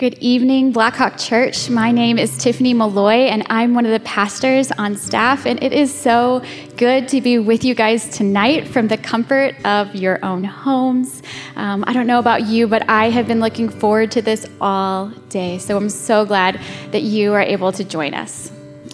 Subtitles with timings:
[0.00, 1.68] Good evening, Blackhawk Church.
[1.68, 5.44] My name is Tiffany Malloy, and I'm one of the pastors on staff.
[5.44, 6.42] And it is so
[6.78, 11.22] good to be with you guys tonight from the comfort of your own homes.
[11.54, 15.08] Um, I don't know about you, but I have been looking forward to this all
[15.28, 15.58] day.
[15.58, 16.58] So I'm so glad
[16.92, 18.50] that you are able to join us.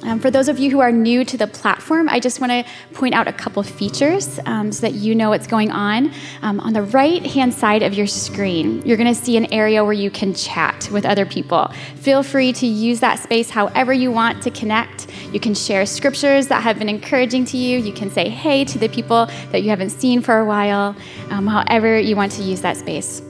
[0.06, 2.64] Um, for those of you who are new to the platform, I just want to
[2.94, 6.12] point out a couple features um, so that you know what's going on.
[6.42, 9.84] Um, on the right hand side of your screen, you're going to see an area
[9.84, 11.72] where you can chat with other people.
[11.96, 15.08] Feel free to use that space however you want to connect.
[15.32, 17.78] You can share scriptures that have been encouraging to you.
[17.78, 20.94] You can say hey to the people that you haven't seen for a while,
[21.30, 23.22] um, however you want to use that space.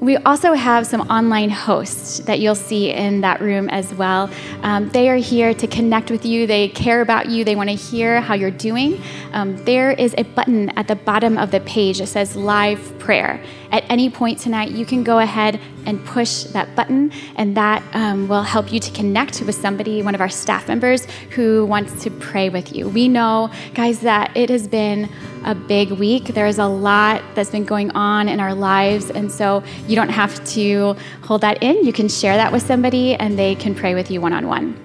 [0.00, 4.30] We also have some online hosts that you'll see in that room as well.
[4.62, 6.46] Um, they are here to connect with you.
[6.46, 7.44] They care about you.
[7.44, 9.02] They want to hear how you're doing.
[9.32, 13.42] Um, there is a button at the bottom of the page that says live prayer.
[13.72, 18.28] At any point tonight, you can go ahead and push that button, and that um,
[18.28, 22.10] will help you to connect with somebody, one of our staff members, who wants to
[22.10, 22.86] pray with you.
[22.90, 25.08] We know, guys, that it has been
[25.46, 26.26] a big week.
[26.26, 30.44] There's a lot that's been going on in our lives, and so you don't have
[30.50, 31.86] to hold that in.
[31.86, 34.84] You can share that with somebody, and they can pray with you one on one.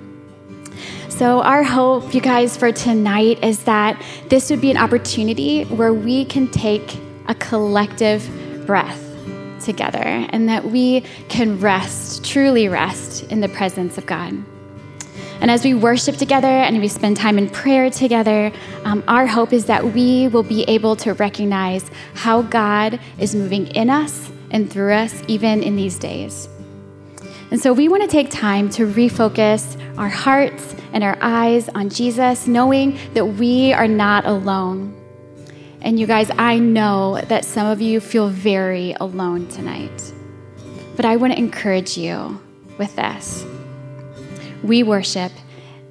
[1.09, 5.93] So, our hope, you guys, for tonight is that this would be an opportunity where
[5.93, 8.25] we can take a collective
[8.65, 9.02] breath
[9.63, 14.33] together and that we can rest, truly rest in the presence of God.
[15.41, 18.51] And as we worship together and we spend time in prayer together,
[18.85, 23.67] um, our hope is that we will be able to recognize how God is moving
[23.67, 26.47] in us and through us, even in these days.
[27.51, 31.89] And so we want to take time to refocus our hearts and our eyes on
[31.89, 34.95] Jesus, knowing that we are not alone.
[35.83, 40.13] And you guys, I know that some of you feel very alone tonight.
[40.95, 42.41] But I want to encourage you
[42.77, 43.45] with this.
[44.63, 45.31] We worship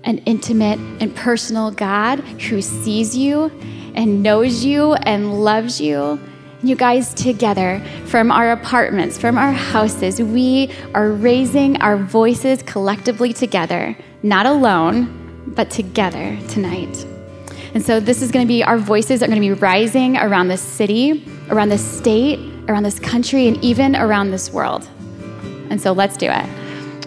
[0.05, 3.53] an intimate and personal God who sees you
[3.95, 6.19] and knows you and loves you.
[6.63, 13.33] You guys, together from our apartments, from our houses, we are raising our voices collectively
[13.33, 17.05] together, not alone, but together tonight.
[17.75, 20.49] And so, this is going to be our voices are going to be rising around
[20.49, 22.39] this city, around this state,
[22.69, 24.89] around this country, and even around this world.
[25.71, 26.47] And so, let's do it.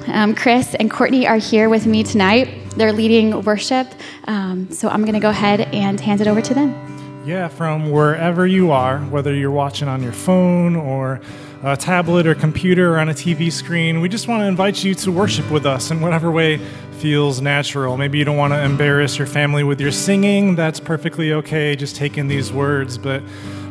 [0.07, 2.49] Um, Chris and Courtney are here with me tonight.
[2.75, 3.87] They're leading worship.
[4.27, 7.23] Um, so I'm going to go ahead and hand it over to them.
[7.25, 11.21] Yeah, from wherever you are, whether you're watching on your phone or
[11.63, 14.93] a tablet or computer or on a TV screen, we just want to invite you
[14.93, 16.59] to worship with us in whatever way
[16.95, 17.97] feels natural.
[17.97, 20.55] Maybe you don't want to embarrass your family with your singing.
[20.55, 21.75] That's perfectly okay.
[21.75, 22.97] Just take in these words.
[22.97, 23.23] But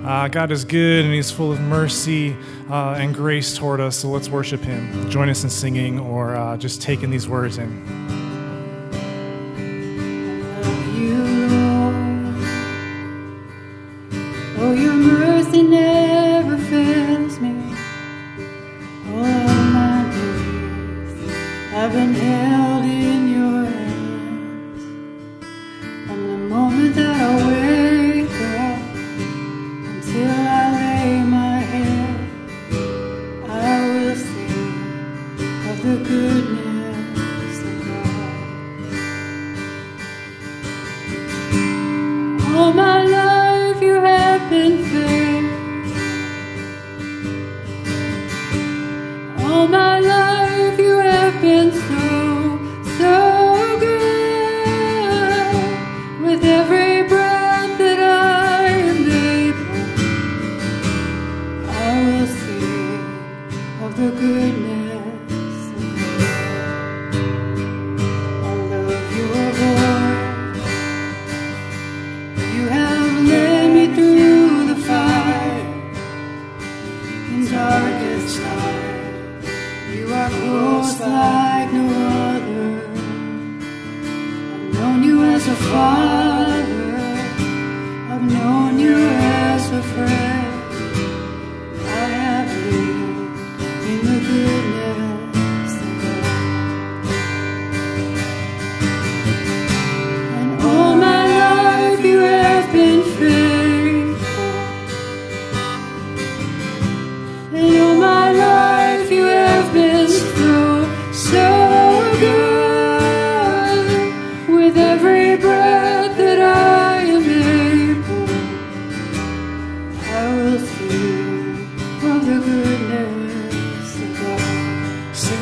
[0.05, 2.37] uh, God is good and He's full of mercy
[2.71, 3.99] uh, and grace toward us.
[3.99, 5.11] So let's worship Him.
[5.11, 8.24] Join us in singing or uh, just taking these words in.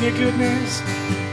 [0.01, 1.32] Your goodness.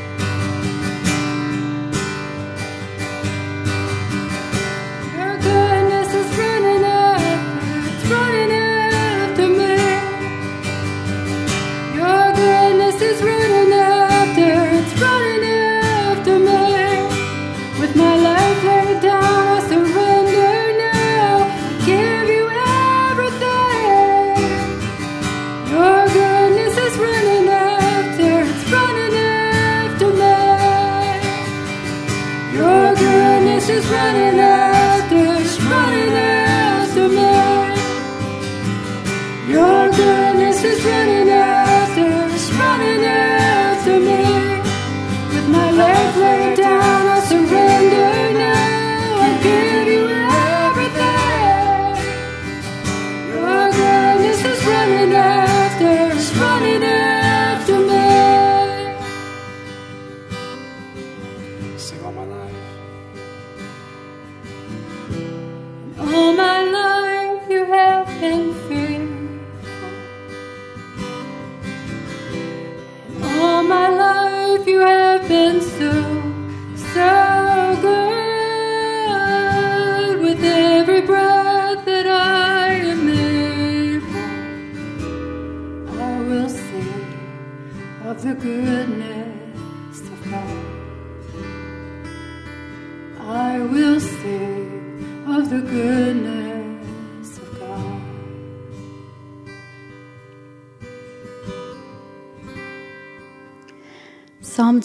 [34.01, 34.30] Goodness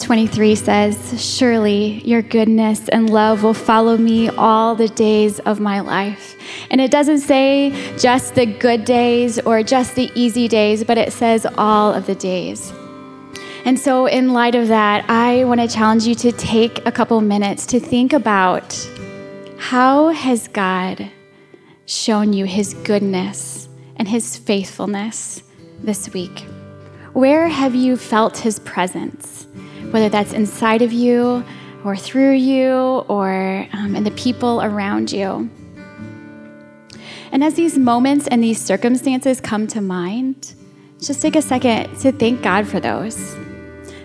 [0.06, 5.80] 23 says, Surely your goodness and love will follow me all the days of my
[5.80, 6.36] life.
[6.70, 11.12] And it doesn't say just the good days or just the easy days, but it
[11.12, 12.72] says all of the days.
[13.64, 17.20] And so, in light of that, I want to challenge you to take a couple
[17.20, 18.78] minutes to think about
[19.58, 21.10] how has God
[21.86, 25.42] shown you his goodness and his faithfulness
[25.80, 26.46] this week?
[27.12, 29.45] Where have you felt his presence?
[29.90, 31.44] Whether that's inside of you
[31.84, 32.72] or through you
[33.08, 35.48] or um, in the people around you.
[37.32, 40.54] And as these moments and these circumstances come to mind,
[41.00, 43.34] just take a second to thank God for those.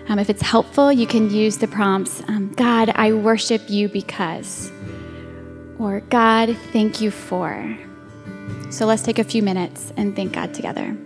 [0.08, 4.70] Um, if it's helpful, you can use the prompts um, God, I worship you because,
[5.78, 7.78] or God, thank you for.
[8.70, 10.96] So let's take a few minutes and thank God together.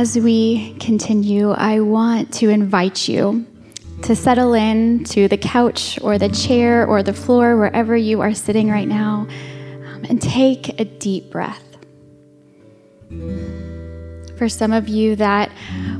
[0.00, 3.44] As we continue, I want to invite you
[4.00, 8.32] to settle in to the couch or the chair or the floor, wherever you are
[8.32, 11.62] sitting right now, um, and take a deep breath.
[14.38, 15.52] For some of you, that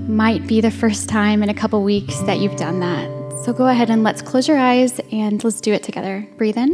[0.09, 3.07] might be the first time in a couple weeks that you've done that.
[3.45, 6.26] So go ahead and let's close your eyes and let's do it together.
[6.38, 6.71] Breathe in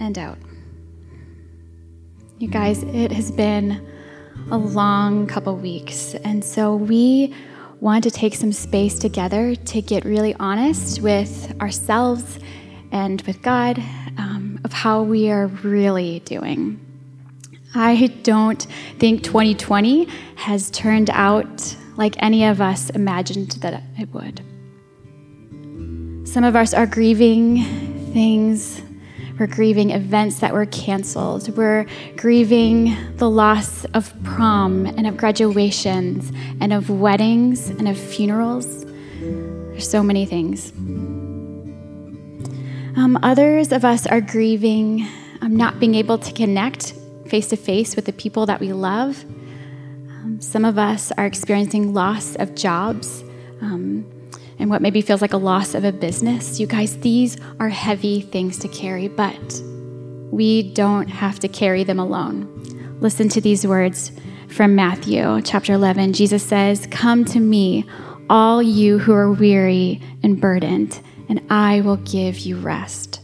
[0.00, 0.38] and out.
[2.38, 3.86] You guys, it has been
[4.50, 6.14] a long couple weeks.
[6.24, 7.34] And so we
[7.80, 12.38] want to take some space together to get really honest with ourselves
[12.90, 13.78] and with God
[14.18, 16.84] um, of how we are really doing.
[17.74, 18.60] I don't
[18.98, 24.42] think 2020 has turned out like any of us imagined that it would.
[26.26, 27.64] Some of us are grieving
[28.12, 28.82] things
[29.40, 31.56] We're grieving events that were canceled.
[31.56, 36.30] We're grieving the loss of prom and of graduations
[36.60, 38.84] and of weddings and of funerals.
[38.84, 40.72] There's so many things.
[42.98, 45.08] Um, others of us are grieving
[45.40, 46.92] um, not being able to connect
[47.26, 49.24] face to face with the people that we love.
[49.24, 53.24] Um, some of us are experiencing loss of jobs
[53.62, 54.04] um,
[54.60, 56.60] and what maybe feels like a loss of a business.
[56.60, 59.62] You guys, these are heavy things to carry, but
[60.30, 62.46] we don't have to carry them alone.
[63.00, 64.12] Listen to these words
[64.48, 66.12] from Matthew chapter 11.
[66.12, 67.84] Jesus says, Come to me,
[68.28, 71.00] all you who are weary and burdened
[71.30, 73.20] and I will give you rest.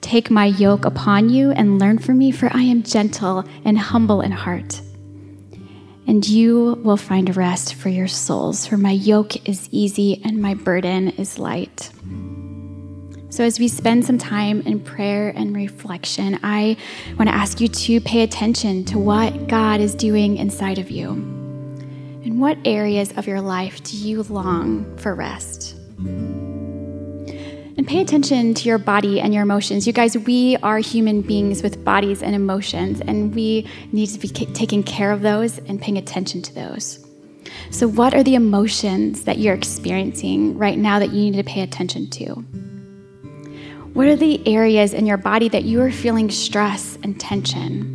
[0.00, 4.20] Take my yoke upon you and learn from me, for I am gentle and humble
[4.20, 4.82] in heart.
[6.08, 10.54] And you will find rest for your souls, for my yoke is easy and my
[10.54, 11.90] burden is light.
[13.28, 16.78] So, as we spend some time in prayer and reflection, I
[17.18, 21.10] want to ask you to pay attention to what God is doing inside of you.
[21.10, 25.76] In what areas of your life do you long for rest?
[27.78, 29.86] And pay attention to your body and your emotions.
[29.86, 34.26] You guys, we are human beings with bodies and emotions, and we need to be
[34.26, 37.06] taking care of those and paying attention to those.
[37.70, 41.60] So, what are the emotions that you're experiencing right now that you need to pay
[41.60, 42.34] attention to?
[43.94, 47.94] What are the areas in your body that you are feeling stress and tension?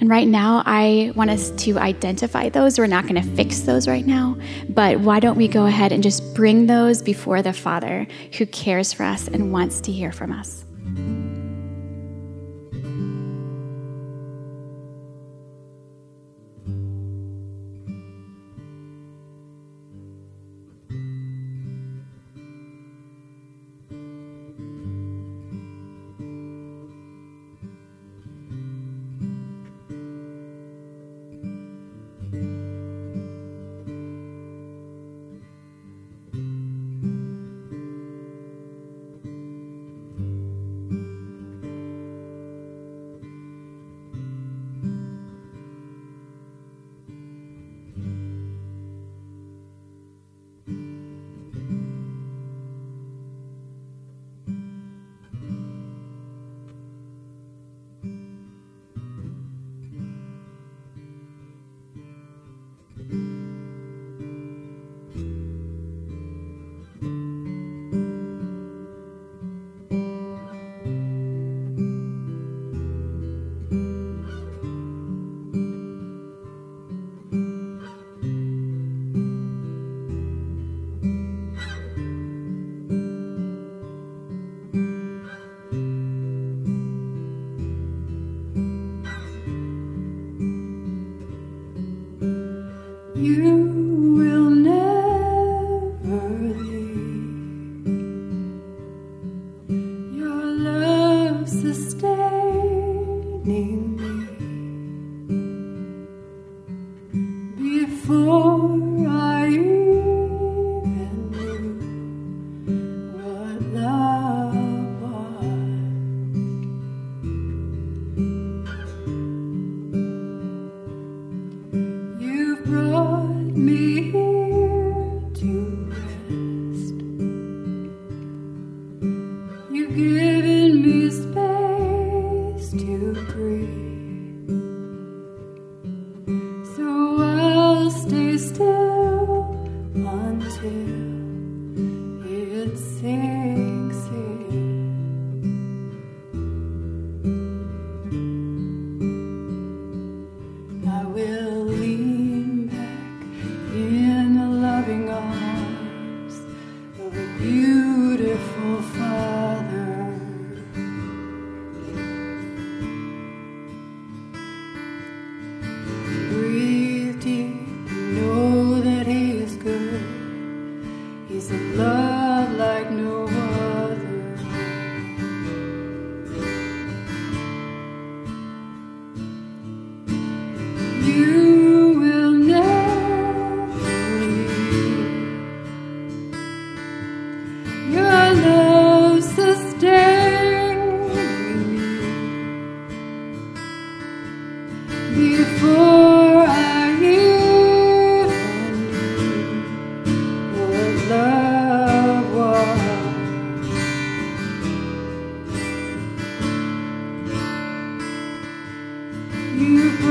[0.00, 2.76] And right now, I want us to identify those.
[2.76, 4.36] We're not going to fix those right now,
[4.68, 8.92] but why don't we go ahead and just bring those before the Father who cares
[8.92, 10.63] for us and wants to hear from us?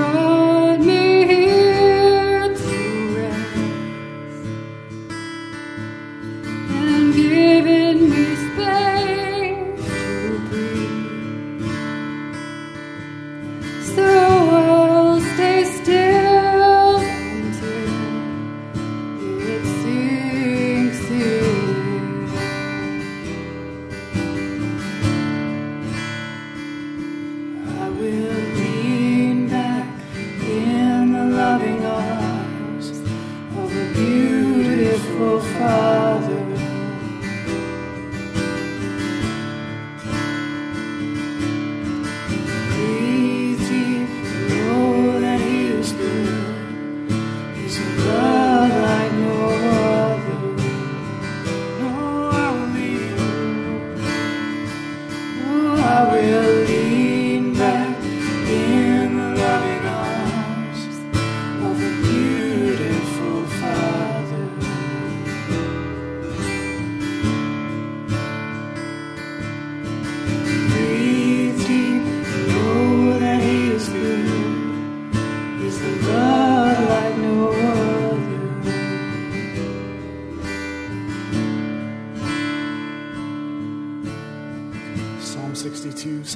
[0.04, 0.33] strong.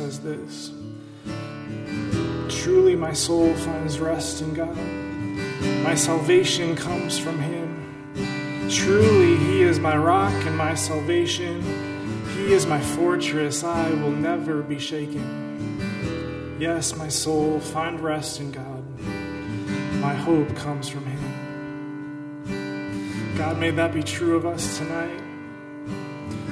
[0.07, 0.71] Says this
[2.49, 4.77] Truly, my soul finds rest in God.
[5.83, 8.69] My salvation comes from Him.
[8.69, 11.61] Truly, He is my rock and my salvation.
[12.35, 13.63] He is my fortress.
[13.63, 16.57] I will never be shaken.
[16.59, 18.83] Yes, my soul, find rest in God.
[19.99, 21.23] My hope comes from Him.
[23.37, 25.26] God, may that be true of us tonight.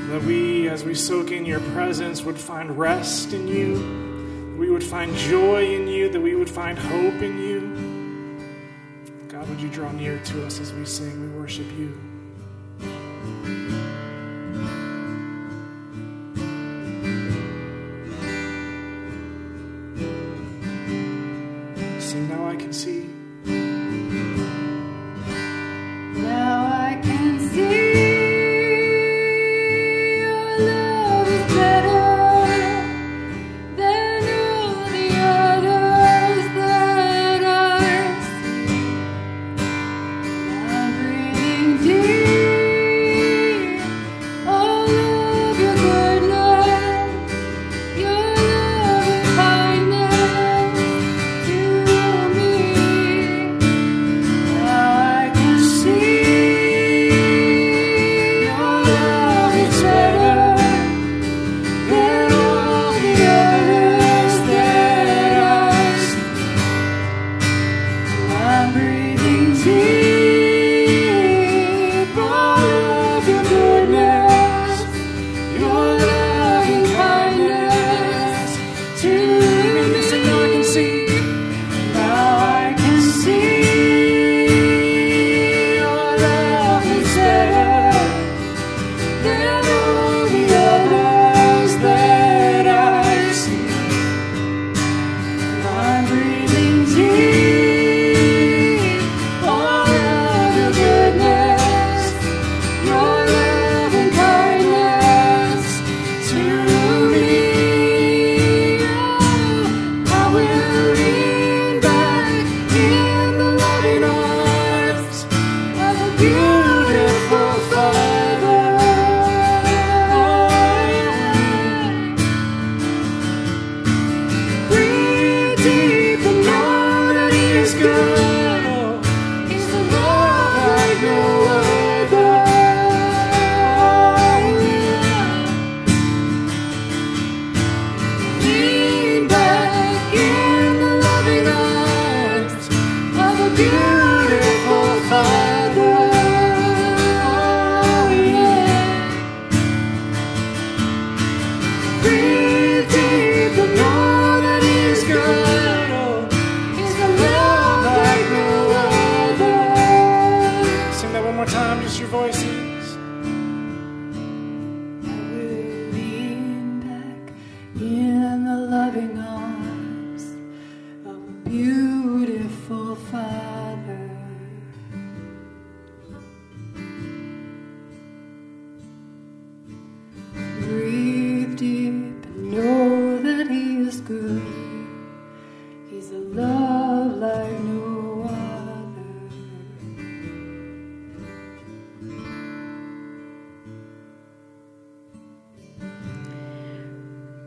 [0.10, 4.56] That we, as we soak in your presence, would find rest in you.
[4.58, 9.28] We would find joy in you, that we would find hope in you.
[9.28, 11.22] God, would you draw near to us as we sing?
[11.22, 12.00] We worship you.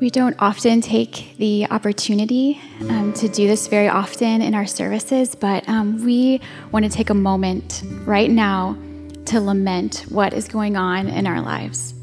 [0.01, 5.35] We don't often take the opportunity um, to do this very often in our services,
[5.35, 8.79] but um, we want to take a moment right now
[9.25, 11.95] to lament what is going on in our lives.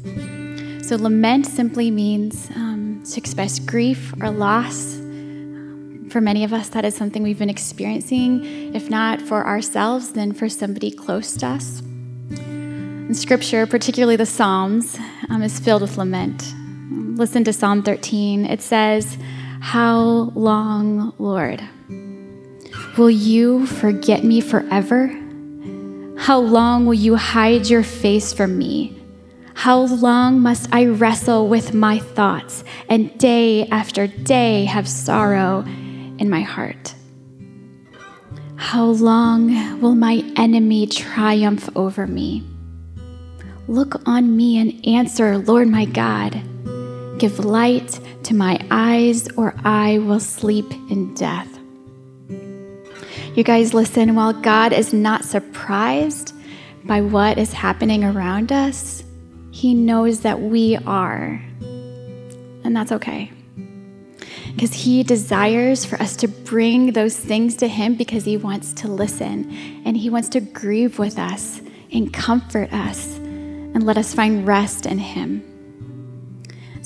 [0.86, 4.96] So, lament simply means um, to express grief or loss.
[6.10, 10.34] For many of us, that is something we've been experiencing, if not for ourselves, then
[10.34, 11.80] for somebody close to us.
[11.80, 14.98] And scripture, particularly the Psalms,
[15.30, 16.52] um, is filled with lament.
[17.16, 18.44] Listen to Psalm 13.
[18.44, 19.16] It says,
[19.60, 21.66] How long, Lord?
[22.98, 25.06] Will you forget me forever?
[26.18, 29.00] How long will you hide your face from me?
[29.54, 35.64] How long must I wrestle with my thoughts and day after day have sorrow
[36.18, 36.94] in my heart?
[38.56, 42.44] How long will my enemy triumph over me?
[43.68, 46.42] Look on me and answer, Lord my God.
[47.18, 51.48] Give light to my eyes, or I will sleep in death.
[53.34, 56.34] You guys, listen, while God is not surprised
[56.84, 59.02] by what is happening around us,
[59.50, 61.42] He knows that we are.
[62.64, 63.30] and that's okay.
[64.54, 68.88] Because He desires for us to bring those things to Him because He wants to
[68.88, 69.50] listen
[69.84, 71.60] and He wants to grieve with us
[71.92, 75.55] and comfort us and let us find rest in Him.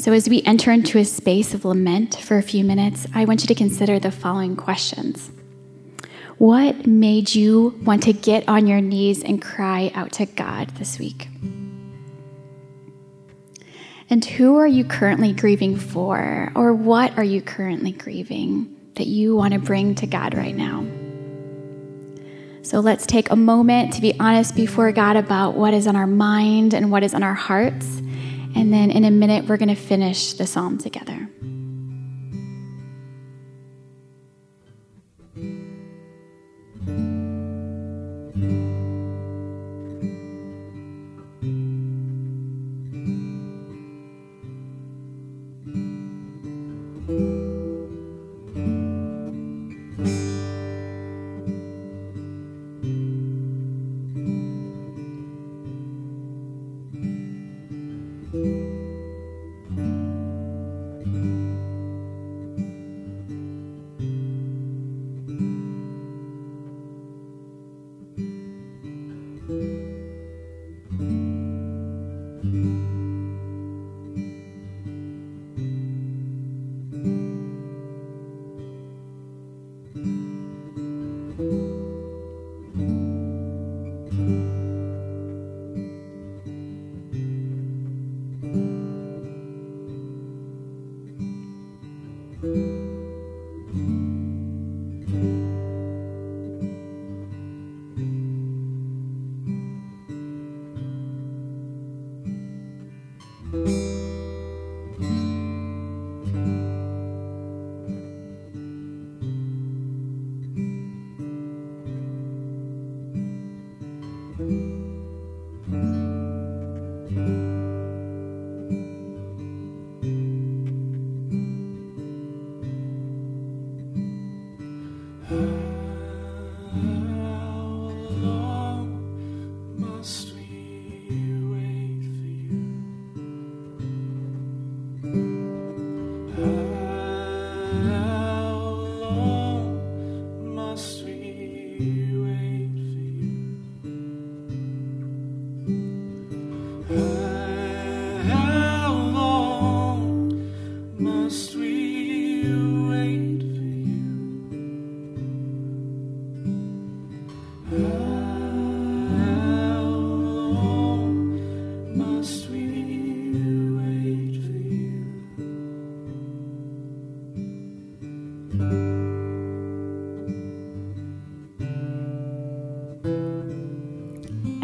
[0.00, 3.42] So, as we enter into a space of lament for a few minutes, I want
[3.42, 5.30] you to consider the following questions
[6.38, 10.98] What made you want to get on your knees and cry out to God this
[10.98, 11.28] week?
[14.08, 16.50] And who are you currently grieving for?
[16.54, 20.82] Or what are you currently grieving that you want to bring to God right now?
[22.62, 26.06] So let's take a moment to be honest before God about what is on our
[26.06, 28.00] mind and what is on our hearts.
[28.54, 31.28] And then in a minute, we're going to finish the psalm together.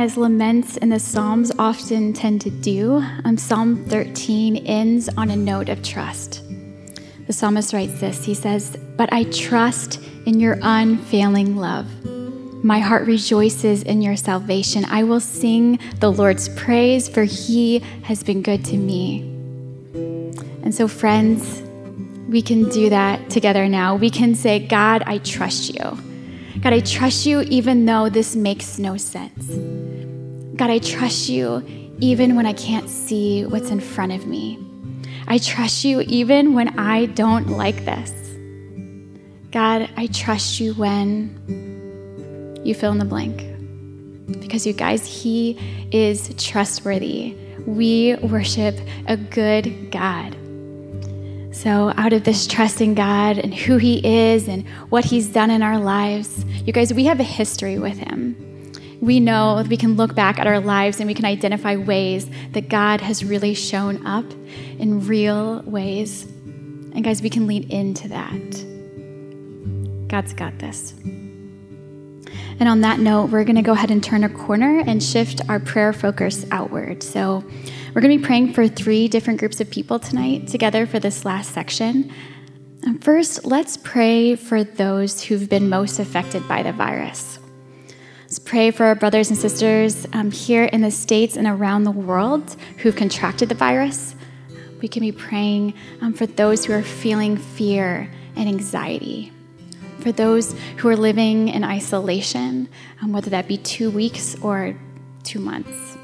[0.07, 5.37] As laments in the Psalms often tend to do, um, Psalm 13 ends on a
[5.37, 6.45] note of trust.
[7.27, 11.89] The psalmist writes this He says, But I trust in your unfailing love.
[12.63, 14.85] My heart rejoices in your salvation.
[14.85, 19.23] I will sing the Lord's praise, for he has been good to me.
[20.63, 21.63] And so, friends,
[22.29, 23.97] we can do that together now.
[23.97, 25.99] We can say, God, I trust you.
[26.61, 29.86] God, I trust you even though this makes no sense.
[30.57, 31.63] God, I trust you
[31.99, 34.59] even when I can't see what's in front of me.
[35.29, 38.13] I trust you even when I don't like this.
[39.51, 43.45] God, I trust you when you fill in the blank.
[44.41, 45.59] Because you guys, He
[45.93, 47.37] is trustworthy.
[47.67, 50.37] We worship a good God.
[51.55, 55.51] So, out of this trust in God and who He is and what He's done
[55.51, 58.46] in our lives, you guys, we have a history with Him.
[59.01, 62.69] We know we can look back at our lives and we can identify ways that
[62.69, 64.25] God has really shown up
[64.79, 66.25] in real ways.
[66.25, 68.65] And, guys, we can lean into that.
[70.09, 70.95] God's got this.
[72.59, 75.43] And on that note, we're going to go ahead and turn a corner and shift
[75.49, 77.03] our prayer focus outward.
[77.03, 77.45] So,
[77.95, 81.25] we're going to be praying for three different groups of people tonight together for this
[81.25, 82.13] last section.
[82.83, 87.36] And first, let's pray for those who've been most affected by the virus.
[88.27, 91.93] Let's pray for our brothers and sisters um, here in the States and around the
[91.93, 94.17] world who've contracted the virus.
[94.83, 99.33] We can be praying um, for those who are feeling fear and anxiety
[100.01, 102.69] for those who are living in isolation,
[103.01, 104.77] um, whether that be two weeks or
[105.23, 105.97] two months.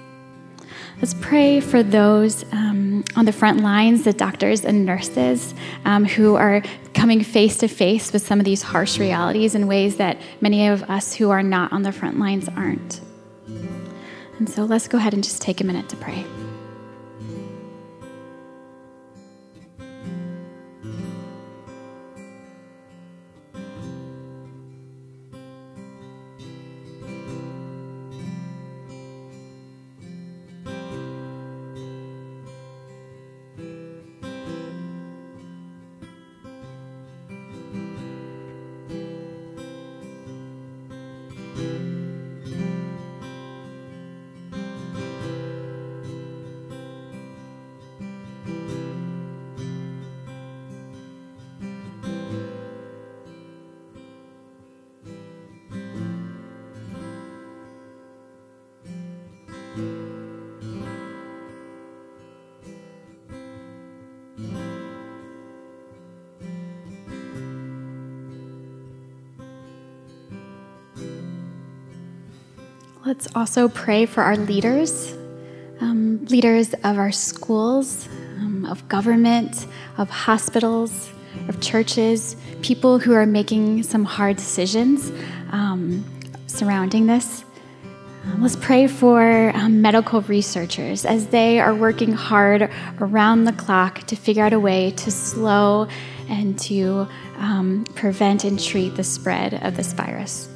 [0.99, 5.55] Let's pray for those um, on the front lines, the doctors and nurses
[5.85, 6.63] um, who are
[7.03, 10.85] coming face to face with some of these harsh realities in ways that many of
[10.85, 13.01] us who are not on the front lines aren't.
[14.39, 16.25] And so let's go ahead and just take a minute to pray.
[73.35, 75.15] Also pray for our leaders,
[75.81, 79.67] um, leaders of our schools, um, of government,
[79.99, 81.11] of hospitals,
[81.49, 85.11] of churches, people who are making some hard decisions
[85.51, 86.05] um,
[86.47, 87.45] surrounding this.
[88.25, 94.07] Um, let's pray for um, medical researchers as they are working hard around the clock
[94.07, 95.89] to figure out a way to slow
[96.29, 100.52] and to um, prevent and treat the spread of this virus.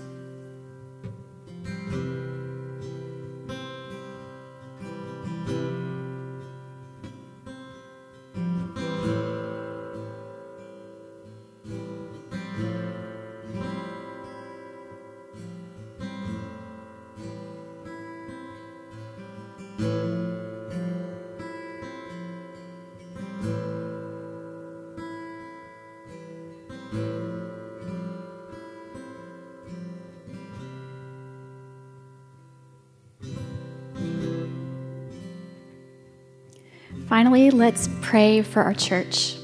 [37.27, 39.35] Finally, let's pray for our church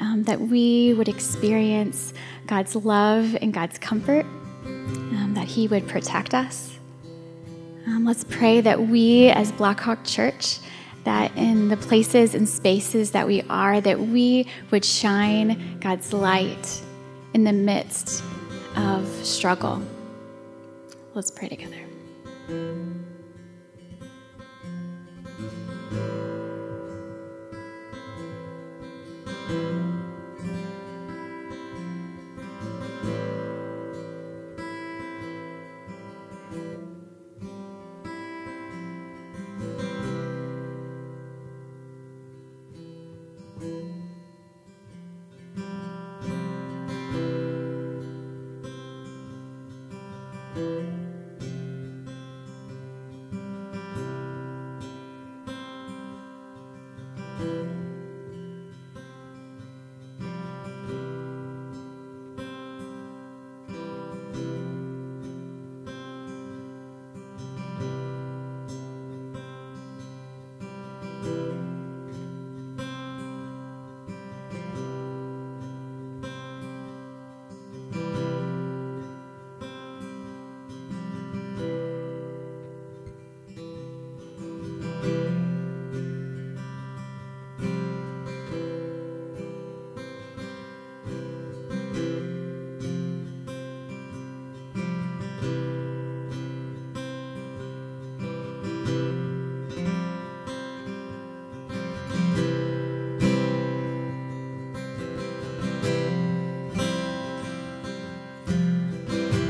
[0.00, 2.14] um, that we would experience
[2.46, 4.24] God's love and God's comfort,
[4.64, 6.78] um, that He would protect us.
[7.88, 10.60] Um, let's pray that we, as Blackhawk Church,
[11.02, 16.80] that in the places and spaces that we are, that we would shine God's light
[17.34, 18.22] in the midst
[18.76, 19.82] of struggle.
[21.14, 23.07] Let's pray together.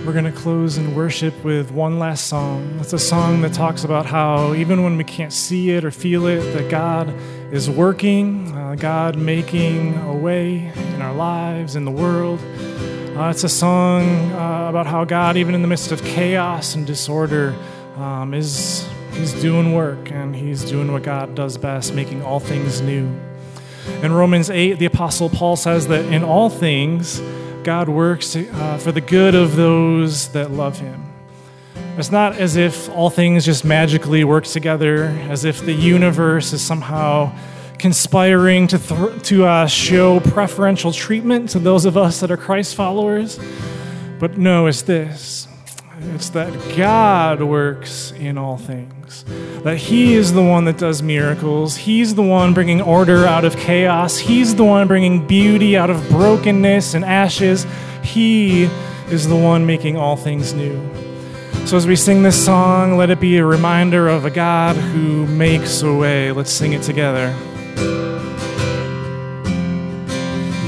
[0.09, 2.79] We're going to close in worship with one last song.
[2.81, 6.27] It's a song that talks about how even when we can't see it or feel
[6.27, 7.11] it, that God
[7.53, 12.41] is working, uh, God making a way in our lives, in the world.
[13.19, 16.87] Uh, it's a song uh, about how God, even in the midst of chaos and
[16.87, 17.55] disorder,
[17.97, 22.81] um, is He's doing work and He's doing what God does best, making all things
[22.81, 23.15] new.
[24.03, 27.21] In Romans 8, the Apostle Paul says that in all things,
[27.69, 31.05] God works uh, for the good of those that love Him.
[31.99, 36.63] It's not as if all things just magically work together, as if the universe is
[36.63, 37.31] somehow
[37.79, 42.75] conspiring to, th- to uh, show preferential treatment to those of us that are Christ
[42.75, 43.39] followers.
[44.19, 45.48] But no, it's this
[46.15, 49.25] It's that God works in all things.
[49.63, 51.77] That He is the one that does miracles.
[51.77, 54.19] He's the one bringing order out of chaos.
[54.19, 57.67] He's the one bringing beauty out of brokenness and ashes.
[58.03, 58.65] He
[59.11, 60.77] is the one making all things new.
[61.67, 65.27] So, as we sing this song, let it be a reminder of a God who
[65.27, 66.33] makes a way.
[66.33, 67.37] Let's sing it together.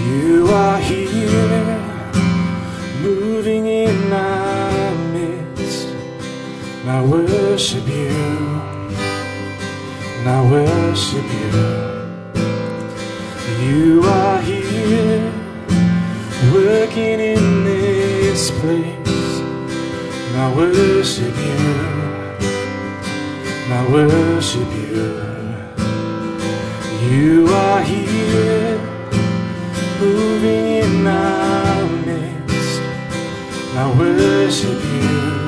[0.07, 1.00] You are here,
[6.91, 8.09] And I worship you,
[10.19, 11.53] and I worship you.
[13.65, 15.33] You are here,
[16.53, 19.41] working in this place.
[20.27, 21.61] And I worship you,
[23.63, 25.15] and I worship you.
[27.09, 28.79] You are here
[30.01, 32.81] moving in our midst.
[33.77, 35.40] I worship you.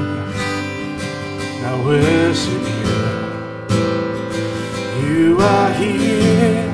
[1.72, 2.90] I worship you.
[5.08, 6.68] You are here,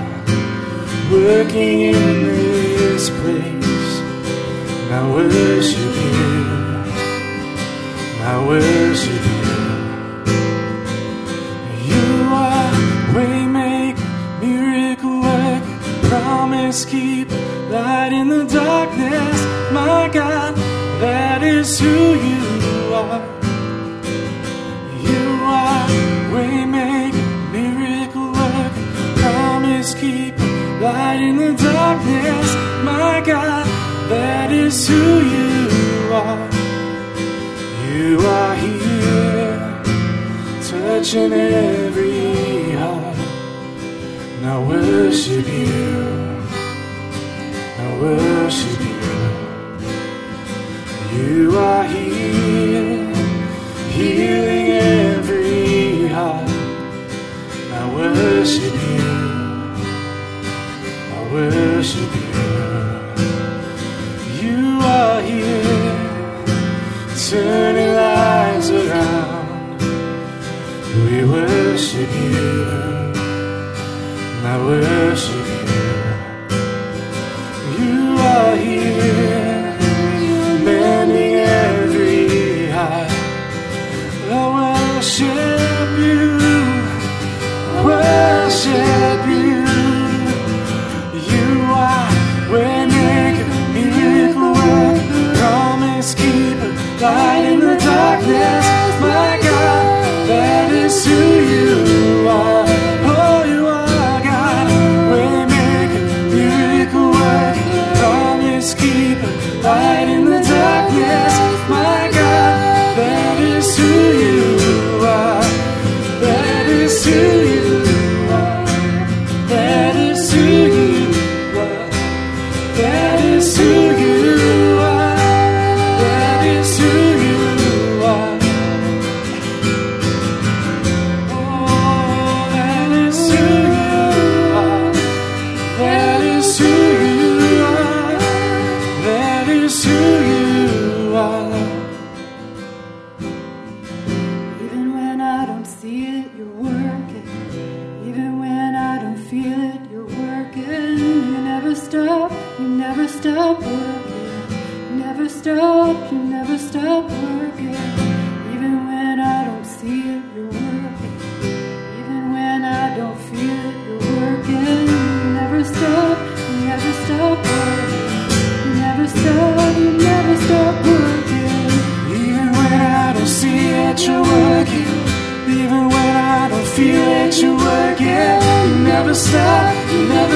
[1.13, 3.93] working in this place.
[4.91, 6.43] I worship you.
[8.25, 9.47] I worship you.
[11.93, 12.73] You are
[13.15, 14.09] waymaker,
[14.41, 17.37] miracle worker, promise keeper,
[17.71, 19.39] light in the darkness.
[19.73, 20.57] My God,
[21.01, 23.38] that is who you are.
[31.89, 32.55] Darkness.
[32.85, 33.67] My God,
[34.09, 36.49] that is who you are.
[37.89, 39.83] You are here,
[40.71, 43.17] touching every heart.
[44.45, 45.97] I worship you.
[47.85, 49.09] I worship you.
[51.17, 53.15] You are here,
[53.97, 56.51] healing every heart.
[57.73, 58.88] I worship you.
[61.33, 62.31] Worship you.
[64.41, 66.47] You are here,
[67.29, 69.79] turning lives around.
[71.05, 73.13] We worship you.
[74.43, 75.38] I worship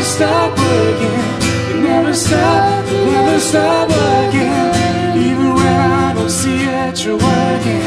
[0.03, 0.59] never stop.
[1.68, 5.22] You never stop, never stop working.
[5.28, 7.82] Even when I don't see it, you're working.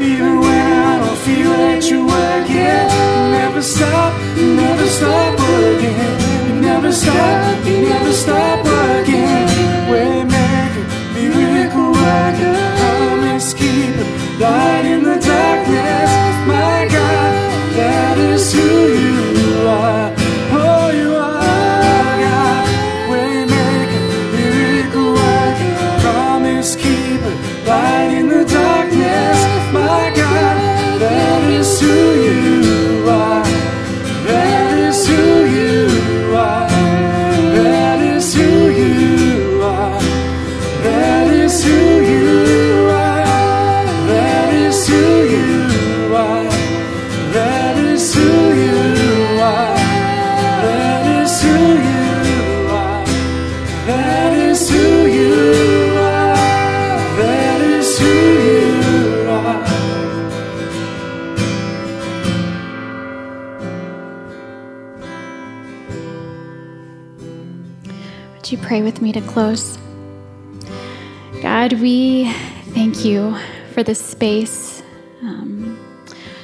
[0.00, 2.84] Even when I don't feel it, you're working.
[3.16, 5.98] You never stop, you never stop working.
[6.46, 8.47] You never stop, you never stop
[68.68, 69.78] pray with me to close?
[71.40, 72.30] God, we
[72.74, 73.34] thank you
[73.72, 74.82] for this space
[75.22, 75.80] um,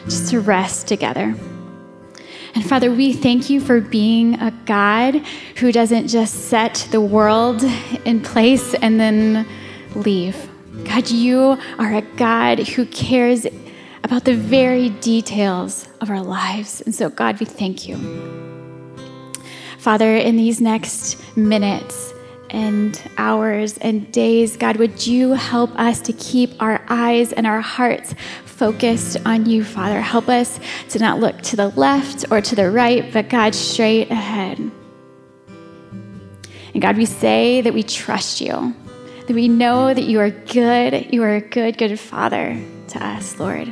[0.07, 1.35] just to rest together.
[2.55, 5.17] And Father, we thank you for being a God
[5.57, 7.63] who doesn't just set the world
[8.07, 9.47] in place and then
[9.95, 10.49] leave.
[10.85, 13.47] God, you are a God who cares
[14.03, 16.81] about the very details of our lives.
[16.81, 17.99] And so, God, we thank you.
[19.77, 22.14] Father, in these next minutes,
[22.55, 24.57] and hours and days.
[24.57, 29.65] God, would you help us to keep our eyes and our hearts focused on you,
[29.65, 30.01] Father?
[30.01, 34.09] Help us to not look to the left or to the right, but God, straight
[34.11, 34.59] ahead.
[36.73, 38.75] And God, we say that we trust you,
[39.27, 41.13] that we know that you are good.
[41.13, 42.57] You are a good, good Father
[42.89, 43.69] to us, Lord.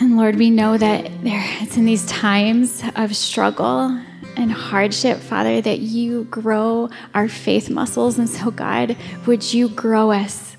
[0.00, 4.00] And Lord, we know that there, it's in these times of struggle
[4.36, 8.18] and hardship, Father, that you grow our faith muscles.
[8.18, 10.56] And so, God, would you grow us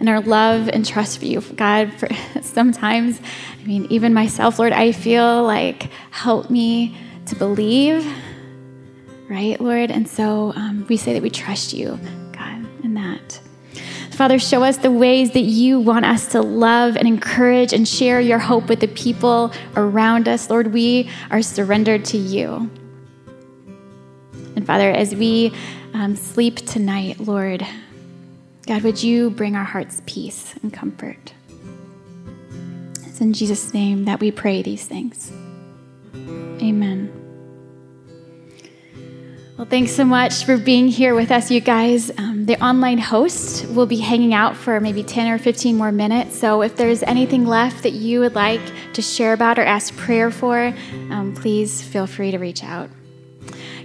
[0.00, 1.92] in our love and trust for you, God?
[1.94, 2.08] For
[2.42, 3.20] sometimes,
[3.60, 6.96] I mean, even myself, Lord, I feel like help me
[7.26, 8.06] to believe,
[9.28, 9.90] right, Lord?
[9.90, 11.98] And so um, we say that we trust you,
[12.32, 13.40] God, in that.
[14.12, 18.18] Father, show us the ways that you want us to love and encourage and share
[18.18, 20.48] your hope with the people around us.
[20.48, 22.70] Lord, we are surrendered to you.
[24.56, 25.52] And Father, as we
[25.92, 27.64] um, sleep tonight, Lord,
[28.66, 31.32] God, would you bring our hearts peace and comfort?
[33.04, 35.30] It's in Jesus' name that we pray these things.
[36.14, 37.12] Amen.
[39.56, 42.10] Well, thanks so much for being here with us, you guys.
[42.18, 46.38] Um, the online host will be hanging out for maybe 10 or 15 more minutes.
[46.38, 48.60] So if there's anything left that you would like
[48.92, 50.74] to share about or ask prayer for,
[51.10, 52.90] um, please feel free to reach out.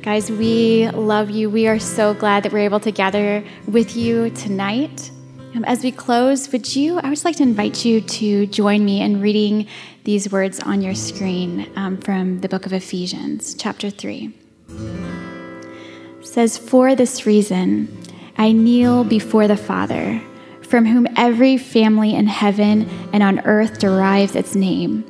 [0.02, 1.48] Guys, we love you.
[1.48, 5.12] We are so glad that we're able to gather with you tonight.
[5.54, 9.04] Um, as we close, would you, I would like to invite you to join me
[9.04, 9.68] in reading
[10.04, 14.34] these words on your screen um, from the book of Ephesians, chapter 3.
[14.70, 17.96] It says, For this reason,
[18.40, 20.20] I kneel before the Father,
[20.64, 25.06] from whom every family in heaven and on earth derives its name.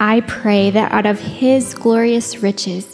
[0.00, 2.93] I pray that out of his glorious riches,